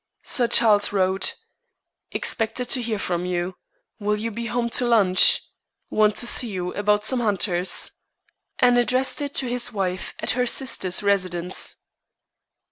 [0.23, 1.35] Sir Charles wrote:
[2.11, 3.55] "Expected to hear from you.
[3.99, 5.43] Will you be home to lunch?
[5.91, 7.91] Want to see you about some hunters";
[8.57, 11.75] and addressed it to his wife at her sister's residence.